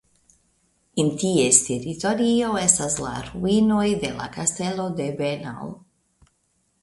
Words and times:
En 1.01 1.09
ties 1.23 1.57
teritorio 1.65 2.47
estas 2.61 2.97
la 3.05 3.11
ruinoj 3.27 3.85
de 4.05 4.11
la 4.21 4.27
kastelo 4.37 4.87
de 5.01 5.11
Benal. 5.21 5.71